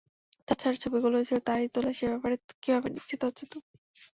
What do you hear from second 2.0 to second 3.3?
ব্যাপারে কীভাবে নিশ্চিত